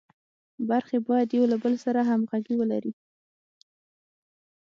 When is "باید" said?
1.07-1.29